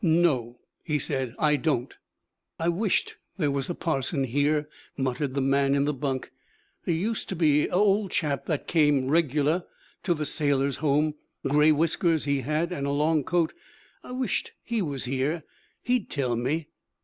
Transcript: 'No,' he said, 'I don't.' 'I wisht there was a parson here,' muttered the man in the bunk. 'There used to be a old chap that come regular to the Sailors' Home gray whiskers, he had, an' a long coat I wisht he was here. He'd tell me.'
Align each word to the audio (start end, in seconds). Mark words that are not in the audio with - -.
'No,' 0.03 0.57
he 0.83 0.97
said, 0.97 1.35
'I 1.37 1.57
don't.' 1.57 1.95
'I 2.59 2.69
wisht 2.69 3.17
there 3.37 3.51
was 3.51 3.69
a 3.69 3.75
parson 3.75 4.23
here,' 4.23 4.67
muttered 4.97 5.35
the 5.35 5.41
man 5.41 5.75
in 5.75 5.85
the 5.85 5.93
bunk. 5.93 6.31
'There 6.85 6.95
used 6.95 7.29
to 7.29 7.35
be 7.35 7.67
a 7.67 7.71
old 7.73 8.09
chap 8.09 8.47
that 8.47 8.67
come 8.67 9.09
regular 9.09 9.63
to 10.01 10.15
the 10.15 10.25
Sailors' 10.25 10.77
Home 10.77 11.13
gray 11.47 11.71
whiskers, 11.71 12.25
he 12.25 12.41
had, 12.41 12.73
an' 12.73 12.85
a 12.87 12.91
long 12.91 13.23
coat 13.23 13.53
I 14.03 14.11
wisht 14.13 14.53
he 14.63 14.81
was 14.81 15.05
here. 15.05 15.43
He'd 15.83 16.09
tell 16.09 16.35
me.' 16.35 16.69